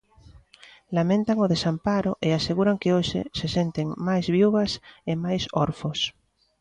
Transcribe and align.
Lamentan 0.97 1.37
o 1.45 1.49
desamparo 1.53 2.11
e 2.27 2.29
aseguran 2.31 2.79
que 2.81 2.93
hoxe 2.97 3.21
se 3.37 3.47
senten 3.55 3.87
máis 4.07 4.25
viúvas 4.35 4.71
e 5.11 5.13
máis 5.25 5.43
orfos. 5.65 5.99